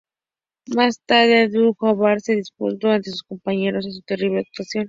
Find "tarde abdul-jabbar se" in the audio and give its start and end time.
1.05-2.33